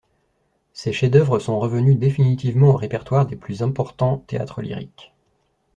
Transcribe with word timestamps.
Ses 0.73 0.93
chefs-d'œuvre 0.93 1.37
sont 1.37 1.59
revenus 1.59 1.99
définitivement 1.99 2.69
au 2.69 2.75
répertoire 2.75 3.27
des 3.27 3.35
plus 3.35 3.61
importants 3.61 4.17
théâtres 4.25 4.63
lyriques. 4.63 5.13